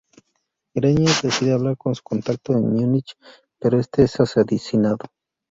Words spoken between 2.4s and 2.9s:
en